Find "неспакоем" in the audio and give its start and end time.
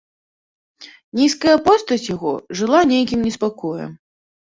3.27-3.91